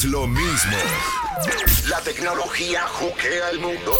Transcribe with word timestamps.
es 0.00 0.04
lo 0.04 0.26
mismo. 0.26 0.78
La 1.88 2.00
tecnología 2.00 2.86
juquea 2.88 3.50
el 3.50 3.60
mundo. 3.60 3.92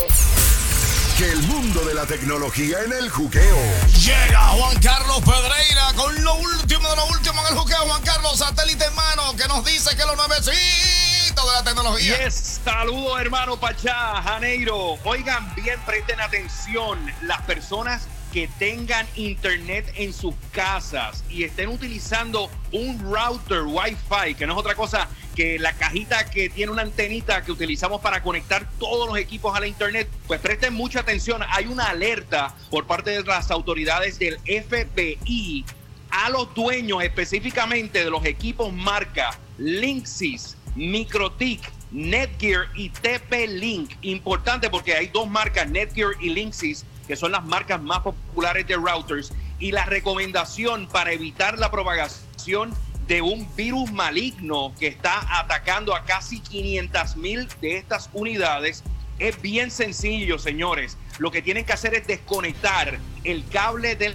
Que 1.19 1.31
el 1.31 1.43
mundo 1.43 1.85
de 1.85 1.93
la 1.93 2.07
tecnología 2.07 2.79
en 2.85 2.93
el 2.93 3.11
juqueo. 3.11 3.59
Llega 4.03 4.41
Juan 4.49 4.79
Carlos 4.81 5.21
Pedreira 5.21 5.93
con 5.97 6.25
lo 6.25 6.35
último 6.37 6.89
de 6.89 6.97
lo 6.97 7.07
último 7.07 7.41
en 7.43 7.53
el 7.53 7.59
juqueo. 7.59 7.79
Juan 7.87 8.03
Carlos, 8.03 8.39
satélite 8.39 8.85
en 8.87 8.95
mano, 8.95 9.37
que 9.37 9.47
nos 9.47 9.63
dice 9.65 9.95
que 9.95 10.05
los 10.07 10.17
nuevecitos 10.17 10.55
de 10.55 11.53
la 11.53 11.65
tecnología. 11.65 12.25
Yes, 12.25 12.61
saludos 12.65 13.21
hermano 13.21 13.61
Pachá, 13.61 14.23
Janeiro. 14.23 14.99
Oigan 15.05 15.55
bien, 15.55 15.79
presten 15.85 16.19
atención. 16.21 16.99
Las 17.23 17.43
personas 17.43 18.07
que 18.33 18.49
tengan 18.59 19.07
internet 19.17 19.93
en 19.97 20.15
sus 20.15 20.35
casas 20.53 21.25
y 21.29 21.45
estén 21.45 21.69
utilizando 21.69 22.49
un 22.73 22.99
router 23.01 23.63
Wi-Fi, 23.63 24.35
que 24.37 24.47
no 24.47 24.55
es 24.55 24.59
otra 24.61 24.75
cosa 24.75 25.09
que 25.35 25.59
la 25.59 25.73
cajita 25.73 26.29
que 26.31 26.49
tiene 26.49 26.73
una 26.73 26.83
antenita 26.83 27.43
que 27.43 27.53
utilizamos 27.53 28.01
para 28.01 28.23
conectar 28.23 28.69
todos 28.79 29.09
los 29.09 29.19
equipos 29.19 29.57
a 29.57 29.61
la 29.61 29.67
internet, 29.67 30.09
pues 30.27 30.41
presten 30.41 30.75
mucha 30.75 31.01
atención. 31.01 31.43
Hay 31.51 31.67
una 31.67 31.87
alerta 31.87 32.55
por 32.71 32.87
parte 32.87 33.11
de 33.11 33.23
las 33.23 33.51
autoridades 33.51 34.19
del 34.19 34.39
FBI 34.39 35.65
a 36.11 36.31
los 36.31 36.53
dueños 36.55 37.03
específicamente 37.03 38.05
de 38.05 38.11
los 38.11 38.25
equipos 38.25 38.73
marca 38.73 39.39
Linksys, 39.59 40.57
Microtik, 40.75 41.61
Netgear 41.91 42.69
y 42.75 42.91
TP-Link. 42.91 43.93
Importante 44.03 44.71
porque 44.71 44.95
hay 44.95 45.09
dos 45.09 45.29
marcas, 45.29 45.69
Netgear 45.69 46.13
y 46.21 46.31
Linksys, 46.31 46.85
que 47.07 47.17
son 47.17 47.33
las 47.33 47.45
marcas 47.45 47.81
más 47.81 48.01
populares 48.01 48.67
de 48.67 48.77
routers. 48.77 49.33
Y 49.59 49.73
la 49.73 49.85
recomendación 49.85 50.89
para 50.89 51.13
evitar 51.13 51.59
la 51.59 51.71
propagación 51.71 52.75
de 53.11 53.23
un 53.23 53.45
virus 53.57 53.91
maligno 53.91 54.73
que 54.79 54.87
está 54.87 55.41
atacando 55.41 55.97
a 55.97 56.05
casi 56.05 56.39
500 56.39 57.17
mil 57.17 57.49
de 57.61 57.77
estas 57.77 58.09
unidades 58.13 58.85
es 59.19 59.43
bien 59.43 59.73
sencillo, 59.73 60.39
señores. 60.39 60.97
Lo 61.19 61.33
que 61.33 61.43
tienen 61.43 61.65
que 61.65 61.73
hacer 61.73 61.93
es 61.95 62.07
desconectar 62.07 63.01
el 63.25 63.45
cable 63.49 63.97
de 63.97 64.15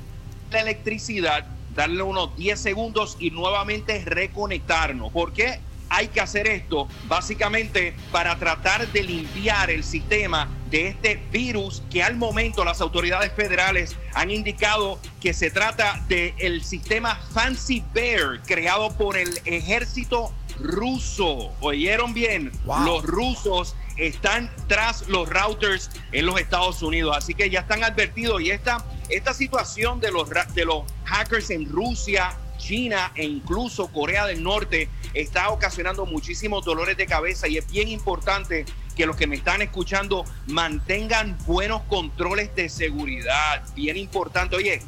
la 0.50 0.62
electricidad, 0.62 1.46
darle 1.76 2.04
unos 2.04 2.38
10 2.38 2.58
segundos 2.58 3.18
y 3.20 3.32
nuevamente 3.32 4.02
reconectarnos. 4.06 5.12
¿Por 5.12 5.34
qué? 5.34 5.60
hay 5.90 6.08
que 6.08 6.20
hacer 6.20 6.48
esto 6.48 6.88
básicamente 7.08 7.94
para 8.12 8.36
tratar 8.38 8.88
de 8.92 9.04
limpiar 9.04 9.70
el 9.70 9.84
sistema 9.84 10.48
de 10.76 10.90
este 10.90 11.16
virus 11.32 11.82
que 11.90 12.04
al 12.04 12.18
momento 12.18 12.66
las 12.66 12.82
autoridades 12.82 13.32
federales 13.32 13.96
han 14.14 14.30
indicado 14.30 15.00
que 15.22 15.34
se 15.34 15.50
trata 15.50 16.04
del 16.10 16.34
el 16.38 16.66
sistema 16.66 17.16
Fancy 17.34 17.82
Bear 17.94 18.42
creado 18.46 18.92
por 18.98 19.16
el 19.16 19.40
ejército 19.46 20.34
ruso. 20.60 21.54
¿Oyeron 21.62 22.14
bien? 22.14 22.52
Los 22.66 23.04
rusos 23.06 23.74
están 23.96 24.52
tras 24.68 25.08
los 25.08 25.30
routers 25.30 25.90
en 26.12 26.26
los 26.26 26.42
Estados 26.42 26.84
Unidos, 26.84 27.16
así 27.16 27.34
que 27.34 27.50
ya 27.50 27.62
están 27.62 27.86
advertidos 27.86 28.42
y 28.42 28.52
esta, 28.52 28.84
esta 29.08 29.34
situación 29.34 30.02
de 30.02 30.12
los, 30.12 30.30
de 30.30 30.66
los 30.66 30.84
hackers 31.06 31.52
en 31.52 31.70
Rusia 31.70 32.38
China 32.58 33.12
e 33.16 33.24
incluso 33.24 33.88
Corea 33.88 34.26
del 34.26 34.44
Norte 34.44 34.90
está 35.14 35.50
ocasionando 35.50 36.06
muchísimos 36.06 36.66
dolores 36.66 36.98
de 36.98 37.06
cabeza 37.06 37.48
y 37.48 37.58
es 37.58 37.72
bien 37.72 37.88
importante 37.88 38.66
que 38.96 39.06
los 39.06 39.16
que 39.16 39.28
me 39.28 39.36
están 39.36 39.62
escuchando 39.62 40.26
mantengan 40.48 41.38
buenos 41.46 41.82
controles 41.84 42.56
de 42.56 42.70
seguridad. 42.70 43.64
Bien 43.76 43.98
importante. 43.98 44.56
Oye, 44.56 44.82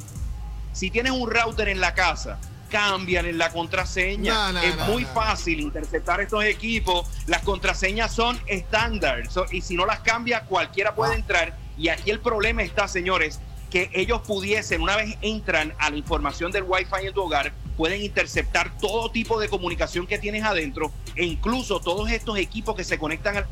si 0.73 0.89
tienes 0.89 1.11
un 1.11 1.29
router 1.29 1.69
en 1.69 1.81
la 1.81 1.93
casa, 1.93 2.39
cambian 2.69 3.37
la 3.37 3.51
contraseña. 3.51 4.51
es 4.63 4.77
muy 4.87 5.05
fácil 5.05 5.59
interceptar 5.59 6.21
estos 6.21 6.43
equipos. 6.43 7.07
Las 7.27 7.41
contraseñas 7.41 8.13
son 8.13 8.39
estándar 8.47 9.23
y 9.51 9.61
si 9.61 9.75
no 9.75 9.85
las 9.85 9.99
cambia, 9.99 10.41
cualquiera 10.41 10.95
puede 10.95 11.13
ah. 11.13 11.17
entrar. 11.17 11.57
Y 11.77 11.89
aquí 11.89 12.09
el 12.09 12.19
problema 12.19 12.63
está, 12.63 12.87
señores, 12.87 13.39
que 13.69 13.89
ellos 13.93 14.21
pudiesen, 14.21 14.81
una 14.81 14.95
vez 14.95 15.17
entran 15.21 15.73
a 15.77 15.89
la 15.89 15.97
información 15.97 16.51
del 16.51 16.63
Wi-Fi 16.63 17.07
en 17.07 17.13
tu 17.13 17.21
hogar, 17.21 17.53
pueden 17.75 18.01
interceptar 18.01 18.75
todo 18.79 19.11
tipo 19.11 19.39
de 19.39 19.49
comunicación 19.49 20.07
que 20.07 20.17
tienes 20.17 20.43
adentro 20.43 20.91
e 21.15 21.25
incluso 21.25 21.79
todos 21.79 22.09
estos 22.09 22.37
equipos 22.37 22.75
que 22.75 22.83
se 22.83 22.97
conectan 22.97 23.37
al 23.37 23.47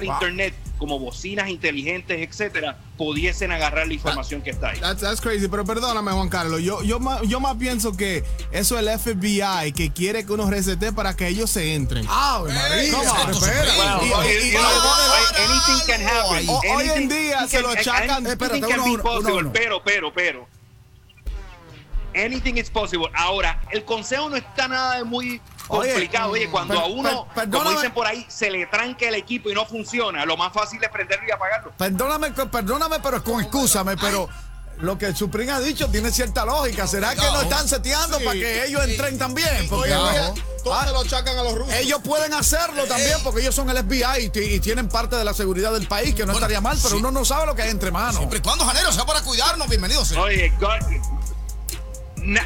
internet 0.00 0.54
como 0.78 0.98
bocinas 0.98 1.48
inteligentes, 1.50 2.26
etcétera, 2.26 2.78
pudiesen 2.96 3.52
agarrar 3.52 3.86
la 3.86 3.92
información 3.92 4.40
que 4.40 4.50
está 4.50 4.70
ahí. 4.70 4.80
That's, 4.80 5.20
crazy, 5.20 5.46
pero 5.46 5.64
perdóname 5.64 6.10
Juan 6.12 6.30
Carlos, 6.30 6.62
yo, 6.62 6.82
yo, 6.82 6.98
más, 6.98 7.20
yo 7.22 7.38
más 7.38 7.56
pienso 7.56 7.96
que 7.96 8.24
eso 8.50 8.78
es 8.78 8.86
el 8.86 8.98
FBI 8.98 9.72
que 9.72 9.90
quiere 9.90 10.24
que 10.24 10.32
uno 10.32 10.48
resete 10.48 10.92
para 10.92 11.14
que 11.14 11.28
ellos 11.28 11.50
se 11.50 11.74
entren. 11.74 12.06
Ah, 12.08 12.42
anything 12.46 13.06
can 15.86 16.02
happen. 16.02 16.48
Hoy 16.48 16.88
en 16.94 17.08
día 17.08 17.46
se 17.46 17.60
lo 17.60 17.74
chacan. 17.76 18.24
Pero, 19.52 19.82
pero, 19.84 20.12
pero 20.14 20.60
anything 22.14 22.56
is 22.56 22.70
possible. 22.70 23.08
Ahora, 23.14 23.60
el 23.70 23.84
consejo 23.84 24.28
no 24.28 24.36
está 24.36 24.68
nada 24.68 24.96
de 24.96 25.04
muy 25.04 25.40
complicado. 25.70 26.32
Oye, 26.32 26.50
cuando 26.50 26.78
a 26.78 26.86
uno, 26.86 27.26
como 27.50 27.70
dicen 27.70 27.92
por 27.92 28.06
ahí, 28.06 28.26
se 28.28 28.50
le 28.50 28.66
tranque 28.66 29.08
el 29.08 29.14
equipo 29.14 29.50
y 29.50 29.54
no 29.54 29.64
funciona, 29.66 30.24
lo 30.24 30.36
más 30.36 30.52
fácil 30.52 30.82
es 30.82 30.88
prenderlo 30.90 31.26
y 31.26 31.30
apagarlo. 31.30 31.72
Perdóname, 31.76 32.30
perdóname, 32.30 32.96
pero 33.00 33.22
con 33.22 33.40
excúsame, 33.40 33.96
pero 33.96 34.28
lo 34.80 34.96
que 34.96 35.14
Suprin 35.14 35.50
ha 35.50 35.60
dicho 35.60 35.88
tiene 35.88 36.10
cierta 36.10 36.44
lógica. 36.44 36.86
¿Será 36.86 37.14
que 37.14 37.22
lo 37.22 37.42
están 37.42 37.68
seteando 37.68 38.18
para 38.18 38.32
que 38.32 38.66
ellos 38.66 38.82
entren 38.84 39.18
también? 39.18 39.68
Porque 39.68 39.94
todos 40.64 40.92
lo 40.92 41.04
chacan 41.04 41.38
a 41.38 41.42
los 41.42 41.54
rusos. 41.54 41.74
Ellos 41.74 42.00
pueden 42.02 42.32
hacerlo 42.32 42.84
también 42.86 43.18
porque 43.22 43.40
ellos 43.40 43.54
son 43.54 43.68
el 43.70 43.78
FBI 43.78 44.30
y, 44.34 44.60
tienen 44.60 44.88
parte 44.88 45.16
de 45.16 45.24
la 45.24 45.34
seguridad 45.34 45.72
del 45.72 45.86
país, 45.86 46.14
que 46.14 46.26
no 46.26 46.32
estaría 46.32 46.60
mal, 46.60 46.78
pero 46.82 46.96
uno 46.96 47.10
no 47.10 47.24
sabe 47.24 47.46
lo 47.46 47.54
que 47.54 47.62
hay 47.62 47.70
entre 47.70 47.90
manos. 47.90 48.16
Siempre 48.16 48.38
y 48.38 48.42
cuando, 48.42 48.64
Janero, 48.64 48.92
sea 48.92 49.04
para 49.04 49.22
cuidarnos, 49.22 49.68
bienvenidos. 49.68 50.12
Oye, 50.12 50.52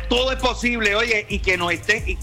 todo 0.08 0.32
es 0.32 0.38
posible, 0.38 0.94
oye, 0.94 1.26
y 1.28 1.38
que 1.38 1.56
nos 1.56 1.72
estén, 1.72 2.08
y 2.08 2.18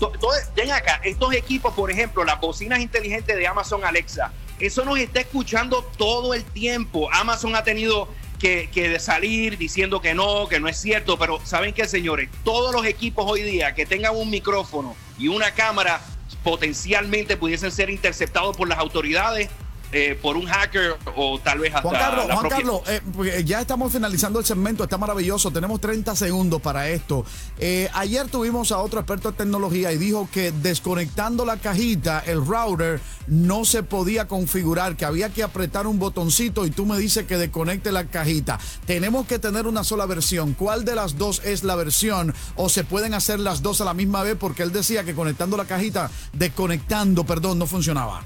ven 0.55 0.71
acá, 0.71 1.01
estos 1.03 1.33
equipos, 1.33 1.73
por 1.73 1.91
ejemplo, 1.91 2.23
las 2.23 2.39
bocinas 2.39 2.79
inteligentes 2.79 3.35
de 3.35 3.47
Amazon 3.47 3.83
Alexa, 3.83 4.31
eso 4.59 4.85
nos 4.85 4.99
está 4.99 5.21
escuchando 5.21 5.83
todo 5.97 6.33
el 6.33 6.43
tiempo. 6.43 7.11
Amazon 7.11 7.55
ha 7.55 7.63
tenido 7.63 8.07
que, 8.39 8.69
que, 8.71 8.99
salir 8.99 9.57
diciendo 9.57 10.01
que 10.01 10.13
no, 10.13 10.47
que 10.47 10.59
no 10.59 10.67
es 10.67 10.77
cierto, 10.77 11.17
pero 11.17 11.39
¿saben 11.43 11.73
qué, 11.73 11.87
señores? 11.87 12.29
Todos 12.43 12.73
los 12.73 12.85
equipos 12.85 13.25
hoy 13.27 13.41
día 13.41 13.73
que 13.73 13.85
tengan 13.85 14.15
un 14.15 14.29
micrófono 14.29 14.95
y 15.17 15.27
una 15.27 15.51
cámara 15.51 16.01
potencialmente 16.43 17.37
pudiesen 17.37 17.71
ser 17.71 17.89
interceptados 17.89 18.55
por 18.57 18.67
las 18.67 18.79
autoridades 18.79 19.49
eh, 19.91 20.17
por 20.21 20.37
un 20.37 20.45
hacker 20.45 20.95
o 21.15 21.39
tal 21.39 21.59
vez 21.59 21.73
hasta 21.75 21.87
Juan 21.87 22.01
Carlos, 22.01 22.25
Juan 22.31 22.49
Carlos 22.49 22.81
eh, 22.87 23.01
pues, 23.13 23.45
ya 23.45 23.61
estamos 23.61 23.91
finalizando 23.91 24.39
el 24.39 24.45
segmento, 24.45 24.83
está 24.83 24.97
maravilloso, 24.97 25.51
tenemos 25.51 25.81
30 25.81 26.15
segundos 26.15 26.61
para 26.61 26.89
esto. 26.89 27.25
Eh, 27.57 27.89
ayer 27.93 28.27
tuvimos 28.27 28.71
a 28.71 28.79
otro 28.79 28.99
experto 28.99 29.29
en 29.29 29.35
tecnología 29.35 29.91
y 29.91 29.97
dijo 29.97 30.29
que 30.31 30.51
desconectando 30.51 31.45
la 31.45 31.57
cajita, 31.57 32.23
el 32.25 32.45
router 32.45 33.01
no 33.27 33.65
se 33.65 33.83
podía 33.83 34.27
configurar, 34.27 34.95
que 34.95 35.05
había 35.05 35.29
que 35.29 35.43
apretar 35.43 35.87
un 35.87 35.99
botoncito 35.99 36.65
y 36.65 36.71
tú 36.71 36.85
me 36.85 36.97
dices 36.97 37.25
que 37.25 37.37
desconecte 37.37 37.91
la 37.91 38.05
cajita. 38.05 38.59
Tenemos 38.85 39.27
que 39.27 39.39
tener 39.39 39.67
una 39.67 39.83
sola 39.83 40.05
versión. 40.05 40.53
¿Cuál 40.53 40.85
de 40.85 40.95
las 40.95 41.17
dos 41.17 41.41
es 41.43 41.63
la 41.63 41.75
versión? 41.75 42.33
¿O 42.55 42.69
se 42.69 42.83
pueden 42.83 43.13
hacer 43.13 43.39
las 43.39 43.61
dos 43.61 43.81
a 43.81 43.85
la 43.85 43.93
misma 43.93 44.23
vez? 44.23 44.35
Porque 44.39 44.63
él 44.63 44.71
decía 44.71 45.03
que 45.03 45.15
conectando 45.15 45.57
la 45.57 45.65
cajita, 45.65 46.09
desconectando, 46.33 47.25
perdón, 47.25 47.59
no 47.59 47.67
funcionaba. 47.67 48.25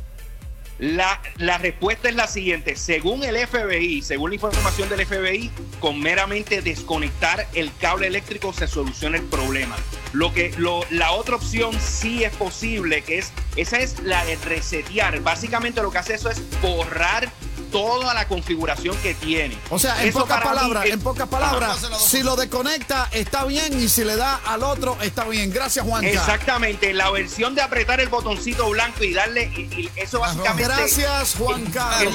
La, 0.77 1.21
la, 1.37 1.57
respuesta 1.57 2.09
es 2.09 2.15
la 2.15 2.27
siguiente. 2.27 2.75
Según 2.75 3.23
el 3.23 3.37
FBI, 3.47 4.01
según 4.01 4.31
la 4.31 4.35
información 4.35 4.89
del 4.89 5.05
FBI, 5.05 5.49
con 5.79 5.99
meramente 6.01 6.61
desconectar 6.61 7.47
el 7.53 7.71
cable 7.79 8.07
eléctrico 8.07 8.51
se 8.51 8.67
soluciona 8.67 9.17
el 9.17 9.23
problema. 9.23 9.75
Lo 10.11 10.33
que 10.33 10.53
lo, 10.57 10.85
la 10.89 11.11
otra 11.13 11.35
opción 11.35 11.73
sí 11.79 12.23
es 12.23 12.35
posible, 12.35 13.03
que 13.03 13.19
es 13.19 13.31
esa 13.55 13.79
es 13.79 14.01
la 14.03 14.25
de 14.25 14.35
resetear. 14.35 15.21
Básicamente 15.21 15.81
lo 15.81 15.91
que 15.91 15.97
hace 15.97 16.15
eso 16.15 16.29
es 16.29 16.41
borrar 16.61 17.29
toda 17.75 18.13
la 18.13 18.25
configuración 18.25 18.95
que 18.99 19.13
tiene. 19.15 19.57
O 19.69 19.77
sea, 19.77 20.01
en 20.01 20.13
pocas 20.13 20.41
palabras, 20.41 20.85
en 20.85 21.01
pocas 21.01 21.27
palabras, 21.27 21.85
si 21.99 22.23
lo 22.23 22.37
desconecta 22.37 23.09
está 23.11 23.43
bien 23.43 23.77
y 23.81 23.89
si 23.89 24.05
le 24.05 24.15
da 24.15 24.39
al 24.45 24.63
otro 24.63 24.97
está 25.01 25.25
bien. 25.25 25.51
Gracias, 25.51 25.85
Juan. 25.85 26.05
Exactamente, 26.05 26.93
la 26.93 27.11
versión 27.11 27.53
de 27.53 27.61
apretar 27.61 27.99
el 27.99 28.07
botoncito 28.07 28.69
blanco 28.69 29.03
y 29.03 29.13
darle 29.13 29.43
y, 29.43 29.89
eso 29.97 30.21
básicamente. 30.21 30.63
Gracias, 30.63 31.35
Juan 31.37 31.65
Carlos. 31.65 32.13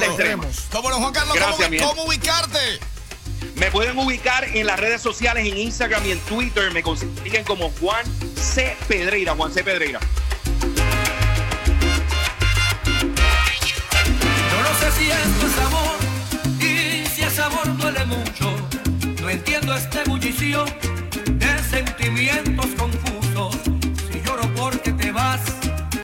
¿Cómo 0.71 0.89
Juan 0.89 1.13
Carlos? 1.13 1.37
¿Cómo, 1.79 2.05
ubicarte? 2.05 2.79
Me 3.55 3.69
pueden 3.69 3.99
ubicar 3.99 4.45
en 4.45 4.65
las 4.65 4.79
redes 4.79 5.01
sociales, 5.01 5.45
en 5.45 5.57
Instagram 5.59 6.03
y 6.07 6.11
en 6.11 6.19
Twitter. 6.21 6.71
Me 6.71 6.81
consiguen 6.81 7.43
como 7.43 7.71
Juan 7.79 8.03
C. 8.35 8.75
Pedreira. 8.87 9.35
Juan 9.35 9.53
C. 9.53 9.63
Pedreira. 9.63 9.99
Si 14.95 15.09
esto 15.09 15.47
es 15.47 15.57
amor 15.67 15.97
y 16.59 17.05
si 17.07 17.21
ese 17.23 17.41
amor 17.41 17.77
duele 17.77 18.05
mucho. 18.05 18.55
No 19.21 19.29
entiendo 19.29 19.73
esta 19.75 20.01
ebullición 20.03 20.67